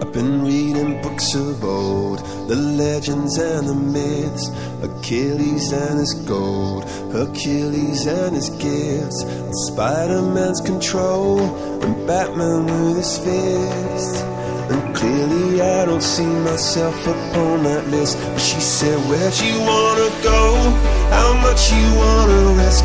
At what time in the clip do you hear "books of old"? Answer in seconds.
1.02-2.20